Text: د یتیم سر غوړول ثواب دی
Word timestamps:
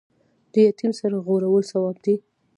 د 0.51 0.53
یتیم 0.67 0.91
سر 0.99 1.11
غوړول 1.25 1.63
ثواب 1.71 1.97
دی 2.05 2.15